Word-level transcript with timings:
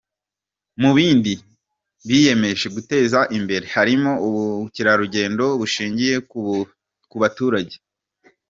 Mu 0.81 0.91
bindi 0.97 1.33
biyemeje 2.07 2.65
guteza 2.75 3.19
imbere 3.37 3.65
harimo 3.75 4.11
ubukerarugendo 4.27 5.43
bushingiye 5.59 6.15
ku 7.11 7.15
baturage. 7.21 7.75